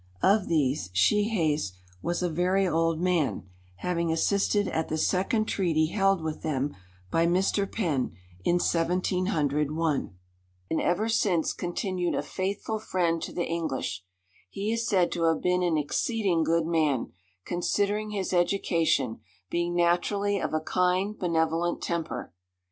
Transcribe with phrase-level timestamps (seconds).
[0.23, 6.23] "Of these, Shehaes was a very old man, having assisted at the second treaty held
[6.23, 6.75] with them
[7.11, 7.71] by Mr.
[7.71, 10.17] Penn, in 1701,
[10.71, 14.03] and ever since continued a faithful friend to the English;
[14.49, 17.11] he is said to have been an exceeding good man,
[17.45, 19.19] considering his education,
[19.51, 22.33] being naturally of a kind, benevolent temper.